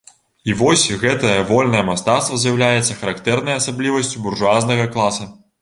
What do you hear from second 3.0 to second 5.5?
характэрнай асаблівасцю буржуазнага класа.